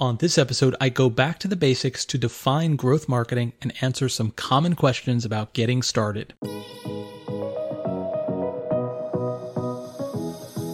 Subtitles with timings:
[0.00, 4.08] On this episode, I go back to the basics to define growth marketing and answer
[4.08, 6.32] some common questions about getting started.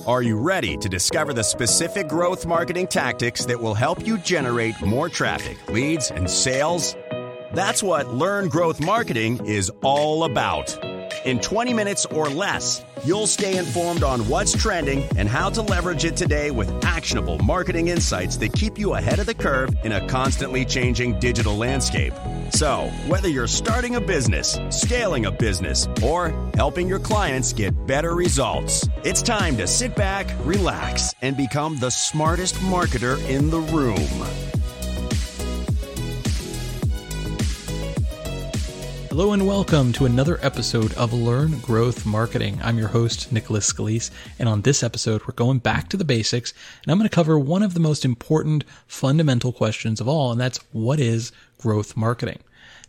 [0.07, 4.81] Are you ready to discover the specific growth marketing tactics that will help you generate
[4.81, 6.95] more traffic, leads, and sales?
[7.53, 10.79] That's what Learn Growth Marketing is all about.
[11.27, 16.05] In 20 minutes or less, you'll stay informed on what's trending and how to leverage
[16.05, 20.07] it today with actionable marketing insights that keep you ahead of the curve in a
[20.07, 22.13] constantly changing digital landscape.
[22.51, 28.15] So, whether you're starting a business, scaling a business, or helping your clients get better
[28.15, 33.99] results, it's time to sit back, relax, and become the smartest marketer in the room.
[39.17, 42.61] Hello and welcome to another episode of Learn Growth Marketing.
[42.63, 46.53] I'm your host, Nicholas Scalice, and on this episode, we're going back to the basics,
[46.83, 50.39] and I'm going to cover one of the most important fundamental questions of all, and
[50.39, 52.41] that's what is growth marketing?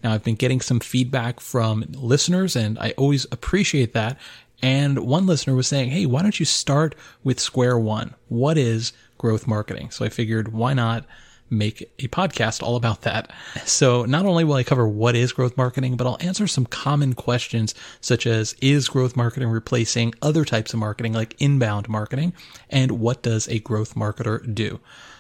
[0.04, 4.18] Now, I've been getting some feedback from listeners, and I always appreciate that.
[4.62, 8.16] And one listener was saying, Hey, why don't you start with square one?
[8.28, 9.92] What is growth marketing?
[9.92, 11.06] So I figured, why not
[11.50, 13.32] make a podcast all about that.
[13.66, 17.14] So not only will I cover what is growth marketing, but I'll answer some common
[17.14, 22.34] questions such as is growth marketing replacing other types of marketing like inbound marketing?
[22.70, 24.80] And what does a growth marketer do?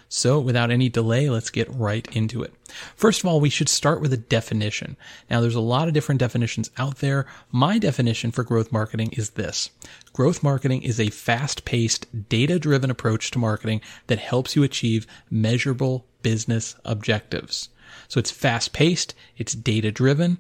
[0.10, 2.54] So without any delay, let's get right into it.
[2.96, 4.96] First of all, we should start with a definition.
[5.30, 7.26] Now there's a lot of different definitions out there.
[7.52, 9.70] My definition for growth marketing is this.
[10.14, 16.76] Growth marketing is a fast-paced, data-driven approach to marketing that helps you achieve measurable business
[16.86, 17.70] objectives.
[18.08, 20.40] So it's fast-paced, it's data-driven,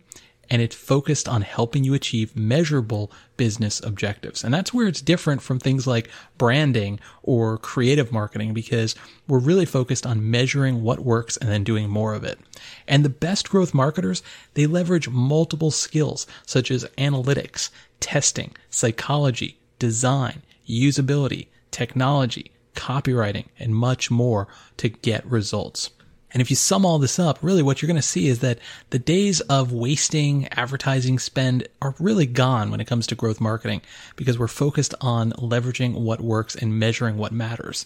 [0.49, 4.43] and it's focused on helping you achieve measurable business objectives.
[4.43, 8.95] And that's where it's different from things like branding or creative marketing because
[9.27, 12.39] we're really focused on measuring what works and then doing more of it.
[12.87, 20.43] And the best growth marketers, they leverage multiple skills such as analytics, testing, psychology, design,
[20.67, 24.47] usability, technology, copywriting, and much more
[24.77, 25.89] to get results.
[26.33, 28.59] And if you sum all this up, really what you're going to see is that
[28.89, 33.81] the days of wasting advertising spend are really gone when it comes to growth marketing
[34.15, 37.85] because we're focused on leveraging what works and measuring what matters.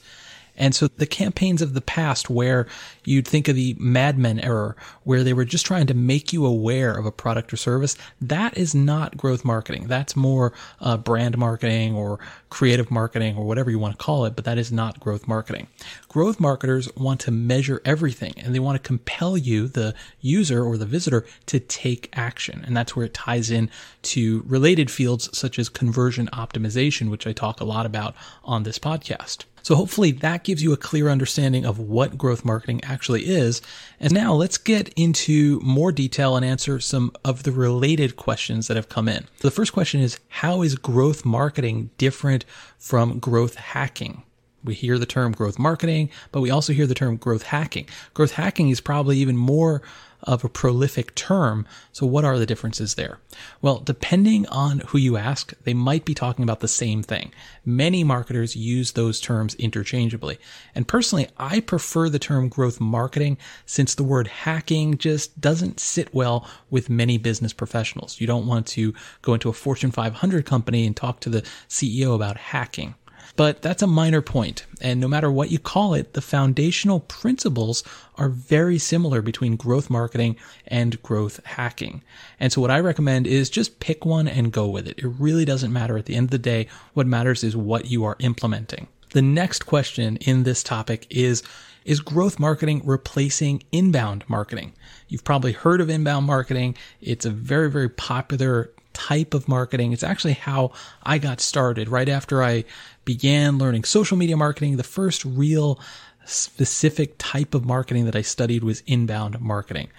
[0.57, 2.67] And so the campaigns of the past where
[3.03, 6.45] you'd think of the Mad Men era, where they were just trying to make you
[6.45, 9.87] aware of a product or service, that is not growth marketing.
[9.87, 12.19] That's more uh, brand marketing or
[12.49, 15.67] creative marketing or whatever you want to call it, but that is not growth marketing.
[16.09, 20.77] Growth marketers want to measure everything and they want to compel you, the user or
[20.77, 22.63] the visitor, to take action.
[22.65, 23.69] And that's where it ties in
[24.03, 28.77] to related fields such as conversion optimization, which I talk a lot about on this
[28.77, 29.45] podcast.
[29.63, 33.61] So hopefully that gives you a clear understanding of what growth marketing actually is.
[33.99, 38.77] And now let's get into more detail and answer some of the related questions that
[38.77, 39.23] have come in.
[39.37, 42.45] So the first question is, how is growth marketing different
[42.77, 44.23] from growth hacking?
[44.63, 47.87] We hear the term growth marketing, but we also hear the term growth hacking.
[48.13, 49.81] Growth hacking is probably even more
[50.23, 51.65] of a prolific term.
[51.91, 53.19] So what are the differences there?
[53.61, 57.31] Well, depending on who you ask, they might be talking about the same thing.
[57.65, 60.37] Many marketers use those terms interchangeably.
[60.75, 66.13] And personally, I prefer the term growth marketing since the word hacking just doesn't sit
[66.13, 68.19] well with many business professionals.
[68.19, 72.15] You don't want to go into a Fortune 500 company and talk to the CEO
[72.15, 72.95] about hacking.
[73.35, 77.83] But that's a minor point, and no matter what you call it, the foundational principles
[78.15, 80.35] are very similar between growth marketing
[80.67, 82.03] and growth hacking.
[82.39, 84.99] And so what I recommend is just pick one and go with it.
[84.99, 86.67] It really doesn't matter at the end of the day.
[86.93, 88.87] What matters is what you are implementing.
[89.11, 91.41] The next question in this topic is,
[91.83, 94.73] is growth marketing replacing inbound marketing?
[95.07, 96.75] You've probably heard of inbound marketing.
[97.01, 98.71] It's a very, very popular
[99.07, 99.93] type of marketing.
[99.93, 100.71] It's actually how
[101.03, 102.65] I got started right after I
[103.05, 104.77] began learning social media marketing.
[104.77, 105.79] The first real
[106.25, 109.89] specific type of marketing that I studied was inbound marketing.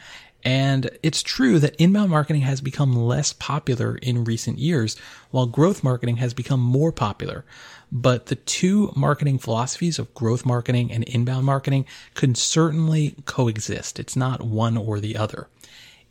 [0.45, 4.97] And it's true that inbound marketing has become less popular in recent years,
[5.31, 7.45] while growth marketing has become more popular.
[7.93, 14.01] But the two marketing philosophies of growth marketing and inbound marketing can certainly coexist.
[14.01, 15.49] It's not one or the other.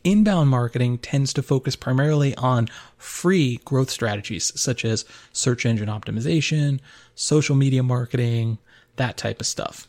[0.03, 6.79] Inbound marketing tends to focus primarily on free growth strategies such as search engine optimization,
[7.13, 8.57] social media marketing,
[8.95, 9.87] that type of stuff.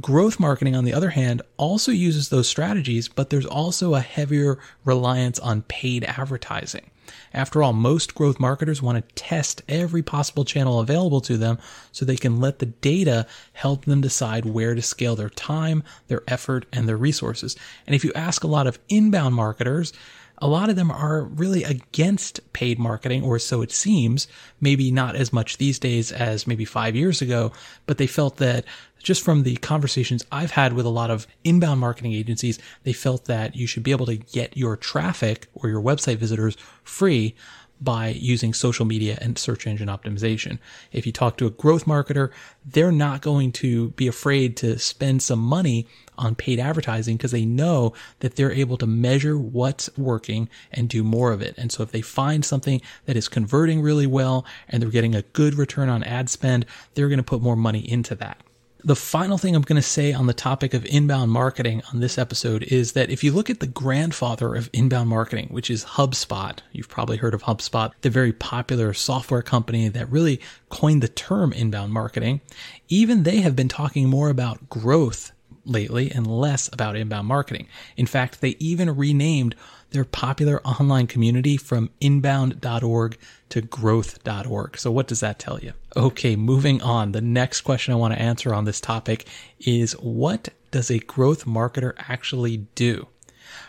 [0.00, 4.58] Growth marketing, on the other hand, also uses those strategies, but there's also a heavier
[4.84, 6.90] reliance on paid advertising.
[7.32, 11.58] After all, most growth marketers want to test every possible channel available to them
[11.90, 16.22] so they can let the data help them decide where to scale their time, their
[16.28, 17.56] effort, and their resources.
[17.86, 19.92] And if you ask a lot of inbound marketers,
[20.40, 24.28] a lot of them are really against paid marketing, or so it seems.
[24.60, 27.52] Maybe not as much these days as maybe five years ago,
[27.86, 28.64] but they felt that
[29.02, 33.26] just from the conversations I've had with a lot of inbound marketing agencies, they felt
[33.26, 37.34] that you should be able to get your traffic or your website visitors free
[37.80, 40.58] by using social media and search engine optimization.
[40.92, 42.30] If you talk to a growth marketer,
[42.64, 45.86] they're not going to be afraid to spend some money
[46.16, 51.04] on paid advertising because they know that they're able to measure what's working and do
[51.04, 51.54] more of it.
[51.56, 55.22] And so if they find something that is converting really well and they're getting a
[55.22, 58.42] good return on ad spend, they're going to put more money into that.
[58.88, 62.16] The final thing I'm going to say on the topic of inbound marketing on this
[62.16, 66.60] episode is that if you look at the grandfather of inbound marketing, which is HubSpot,
[66.72, 70.40] you've probably heard of HubSpot, the very popular software company that really
[70.70, 72.40] coined the term inbound marketing,
[72.88, 75.32] even they have been talking more about growth
[75.66, 77.68] lately and less about inbound marketing.
[77.98, 79.54] In fact, they even renamed
[79.90, 83.18] their popular online community from inbound.org
[83.48, 84.78] to growth.org.
[84.78, 85.72] So what does that tell you?
[85.96, 87.12] Okay, moving on.
[87.12, 89.26] The next question I want to answer on this topic
[89.60, 93.06] is what does a growth marketer actually do?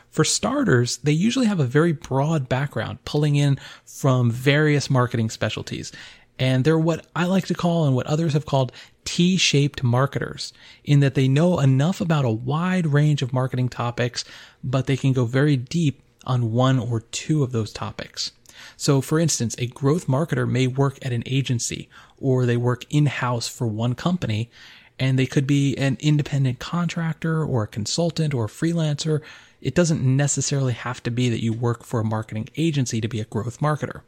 [0.10, 5.92] For starters, they usually have a very broad background, pulling in from various marketing specialties.
[6.39, 8.71] And they're what I like to call and what others have called
[9.06, 10.51] T shaped marketers,
[10.83, 14.25] in that they know enough about a wide range of marketing topics,
[14.63, 18.31] but they can go very deep on one or two of those topics.
[18.78, 21.90] So, for instance, a growth marketer may work at an agency
[22.20, 24.52] or they work in house for one company,
[25.00, 29.22] and they could be an independent contractor or a consultant or a freelancer.
[29.60, 33.20] It doesn't necessarily have to be that you work for a marketing agency to be
[33.20, 34.02] a growth marketer.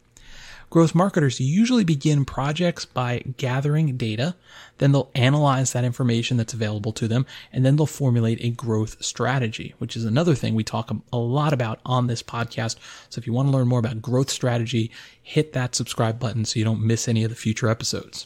[0.72, 4.36] Growth marketers usually begin projects by gathering data,
[4.78, 8.96] then they'll analyze that information that's available to them, and then they'll formulate a growth
[9.04, 12.78] strategy, which is another thing we talk a lot about on this podcast.
[13.10, 14.92] So if you want to learn more about growth strategy,
[15.22, 18.26] hit that subscribe button so you don't miss any of the future episodes.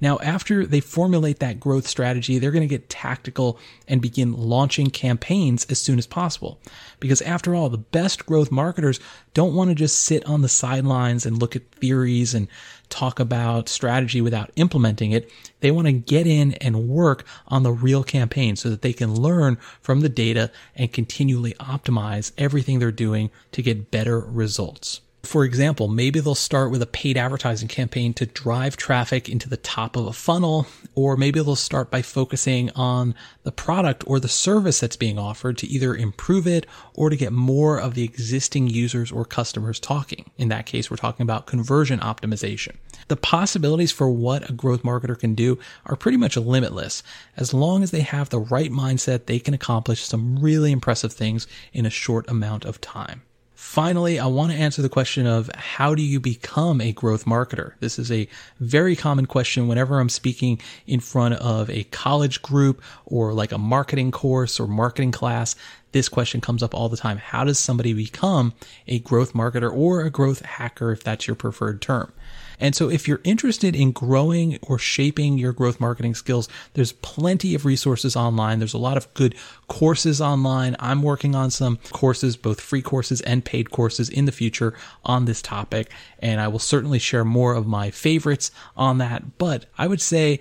[0.00, 4.90] Now, after they formulate that growth strategy, they're going to get tactical and begin launching
[4.90, 6.58] campaigns as soon as possible.
[6.98, 9.00] Because after all, the best growth marketers
[9.34, 12.48] don't want to just sit on the sidelines and look at theories and
[12.88, 15.30] talk about strategy without implementing it.
[15.60, 19.14] They want to get in and work on the real campaign so that they can
[19.14, 25.00] learn from the data and continually optimize everything they're doing to get better results.
[25.22, 29.58] For example, maybe they'll start with a paid advertising campaign to drive traffic into the
[29.58, 34.28] top of a funnel, or maybe they'll start by focusing on the product or the
[34.28, 38.68] service that's being offered to either improve it or to get more of the existing
[38.68, 40.30] users or customers talking.
[40.38, 42.76] In that case, we're talking about conversion optimization.
[43.08, 47.02] The possibilities for what a growth marketer can do are pretty much limitless.
[47.36, 51.46] As long as they have the right mindset, they can accomplish some really impressive things
[51.74, 53.22] in a short amount of time.
[53.60, 57.74] Finally, I want to answer the question of how do you become a growth marketer?
[57.78, 58.26] This is a
[58.58, 63.58] very common question whenever I'm speaking in front of a college group or like a
[63.58, 65.54] marketing course or marketing class.
[65.92, 67.18] This question comes up all the time.
[67.18, 68.54] How does somebody become
[68.88, 72.12] a growth marketer or a growth hacker if that's your preferred term?
[72.60, 77.54] And so if you're interested in growing or shaping your growth marketing skills, there's plenty
[77.54, 78.58] of resources online.
[78.58, 79.34] There's a lot of good
[79.68, 80.76] courses online.
[80.78, 85.24] I'm working on some courses, both free courses and paid courses in the future on
[85.24, 85.90] this topic.
[86.18, 89.38] And I will certainly share more of my favorites on that.
[89.38, 90.40] But I would say,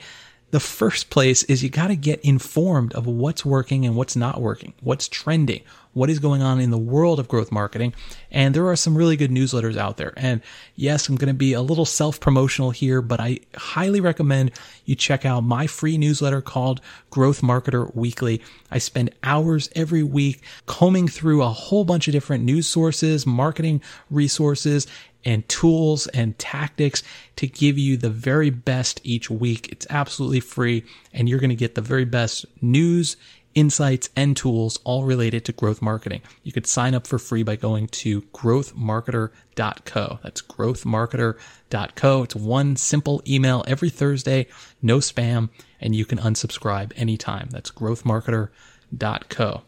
[0.51, 4.41] the first place is you got to get informed of what's working and what's not
[4.41, 5.61] working, what's trending,
[5.93, 7.93] what is going on in the world of growth marketing.
[8.31, 10.13] And there are some really good newsletters out there.
[10.15, 10.41] And
[10.75, 14.51] yes, I'm going to be a little self promotional here, but I highly recommend
[14.85, 18.41] you check out my free newsletter called Growth Marketer Weekly.
[18.71, 23.81] I spend hours every week combing through a whole bunch of different news sources, marketing
[24.11, 24.85] resources,
[25.25, 27.03] and tools and tactics
[27.35, 29.69] to give you the very best each week.
[29.71, 33.17] It's absolutely free and you're going to get the very best news,
[33.55, 36.21] insights, and tools all related to growth marketing.
[36.43, 40.19] You could sign up for free by going to growthmarketer.co.
[40.23, 42.23] That's growthmarketer.co.
[42.23, 44.47] It's one simple email every Thursday,
[44.81, 47.49] no spam, and you can unsubscribe anytime.
[47.51, 49.61] That's growthmarketer.co.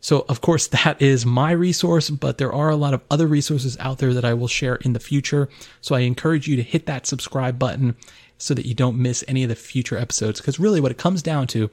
[0.00, 3.78] So, of course, that is my resource, but there are a lot of other resources
[3.80, 5.48] out there that I will share in the future.
[5.80, 7.96] So, I encourage you to hit that subscribe button
[8.36, 10.42] so that you don't miss any of the future episodes.
[10.42, 11.70] Because really, what it comes down to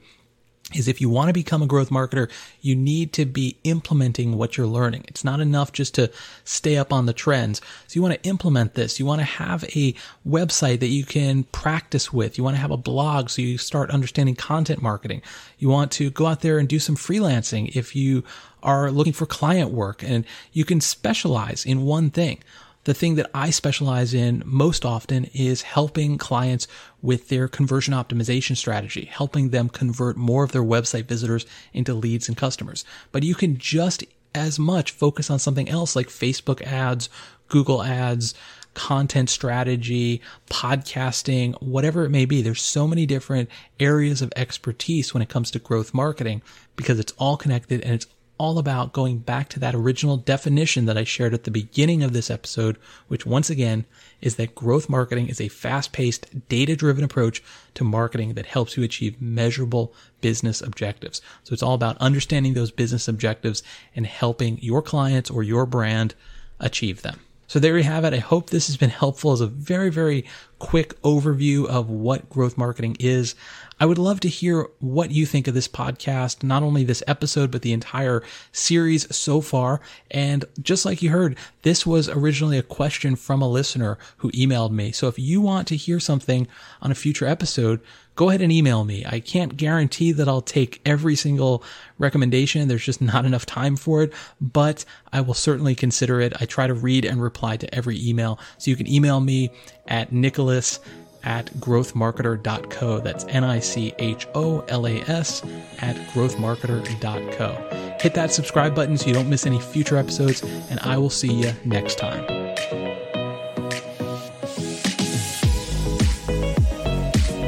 [0.74, 4.56] is if you want to become a growth marketer, you need to be implementing what
[4.56, 5.04] you're learning.
[5.08, 6.10] It's not enough just to
[6.44, 7.60] stay up on the trends.
[7.86, 8.98] So you want to implement this.
[8.98, 9.94] You want to have a
[10.26, 12.38] website that you can practice with.
[12.38, 15.22] You want to have a blog so you start understanding content marketing.
[15.58, 18.24] You want to go out there and do some freelancing if you
[18.62, 22.38] are looking for client work and you can specialize in one thing
[22.84, 26.66] the thing that I specialize in most often is helping clients
[27.00, 32.28] with their conversion optimization strategy, helping them convert more of their website visitors into leads
[32.28, 32.84] and customers.
[33.12, 37.08] But you can just as much focus on something else like Facebook ads,
[37.48, 38.34] Google ads,
[38.74, 42.40] content strategy, podcasting, whatever it may be.
[42.40, 46.42] There's so many different areas of expertise when it comes to growth marketing
[46.76, 48.06] because it's all connected and it's
[48.42, 52.12] all about going back to that original definition that I shared at the beginning of
[52.12, 53.86] this episode, which once again
[54.20, 57.40] is that growth marketing is a fast paced, data driven approach
[57.74, 61.22] to marketing that helps you achieve measurable business objectives.
[61.44, 63.62] So it's all about understanding those business objectives
[63.94, 66.16] and helping your clients or your brand
[66.58, 67.20] achieve them.
[67.46, 68.12] So there you have it.
[68.12, 70.24] I hope this has been helpful as a very, very
[70.62, 73.34] quick overview of what growth marketing is.
[73.80, 77.50] I would love to hear what you think of this podcast, not only this episode,
[77.50, 79.80] but the entire series so far.
[80.08, 84.70] And just like you heard, this was originally a question from a listener who emailed
[84.70, 84.92] me.
[84.92, 86.46] So if you want to hear something
[86.80, 87.80] on a future episode,
[88.14, 89.04] go ahead and email me.
[89.04, 91.64] I can't guarantee that I'll take every single
[91.98, 92.68] recommendation.
[92.68, 96.34] There's just not enough time for it, but I will certainly consider it.
[96.40, 98.38] I try to read and reply to every email.
[98.58, 99.50] So you can email me
[99.86, 100.80] at nicholas
[101.24, 103.00] at growthmarketer.co.
[103.00, 105.42] That's N I C H O L A S
[105.80, 107.96] at growthmarketer.co.
[108.00, 111.32] Hit that subscribe button so you don't miss any future episodes, and I will see
[111.32, 112.24] you next time.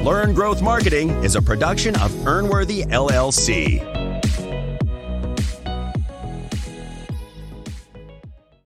[0.04, 3.93] Learn Growth Marketing is a production of Earnworthy LLC.